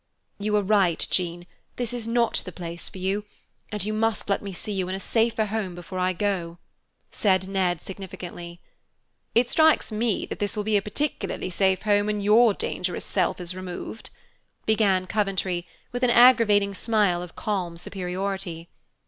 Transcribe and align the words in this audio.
"You 0.39 0.55
are 0.55 0.63
right, 0.63 1.05
Jean, 1.11 1.45
this 1.75 1.93
is 1.93 2.07
not 2.07 2.41
the 2.43 2.51
place 2.51 2.89
for 2.89 2.97
you; 2.97 3.23
and 3.71 3.85
you 3.85 3.93
must 3.93 4.31
let 4.31 4.41
me 4.41 4.51
see 4.51 4.71
you 4.71 4.89
in 4.89 4.95
a 4.95 4.99
safer 4.99 5.45
home 5.45 5.75
before 5.75 5.99
I 5.99 6.11
go," 6.11 6.57
said 7.11 7.47
Ned, 7.47 7.83
significantly. 7.83 8.59
"It 9.35 9.51
strikes 9.51 9.91
me 9.91 10.25
that 10.25 10.39
this 10.39 10.57
will 10.57 10.63
be 10.63 10.75
a 10.75 10.81
particularly 10.81 11.51
safe 11.51 11.83
home 11.83 12.07
when 12.07 12.19
your 12.19 12.51
dangerous 12.55 13.05
self 13.05 13.39
is 13.39 13.55
removed," 13.55 14.09
began 14.65 15.05
Coventry, 15.05 15.67
with 15.91 16.01
an 16.01 16.09
aggravating 16.09 16.73
smile 16.73 17.21
of 17.21 17.35
calm 17.35 17.77
superiority. 17.77 18.69